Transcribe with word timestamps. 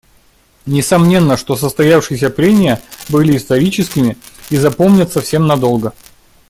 Несомненно, 0.65 1.37
что 1.37 1.55
состоявшиеся 1.55 2.31
прения 2.31 2.81
были 3.09 3.37
историческими 3.37 4.17
и 4.49 4.57
запомнятся 4.57 5.21
всем 5.21 5.45
надолго. 5.45 5.93